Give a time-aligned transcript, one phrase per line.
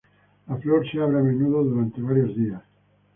[0.47, 2.63] La flor se abre a menudo durante varios días.